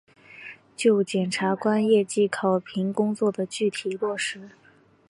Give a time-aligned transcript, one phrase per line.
[0.75, 4.49] 就检察官业绩考评工作的具体落实